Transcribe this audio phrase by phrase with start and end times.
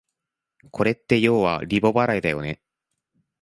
[0.71, 2.59] これってようはリボ払いだよね